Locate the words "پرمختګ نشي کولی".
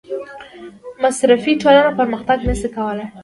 1.99-3.05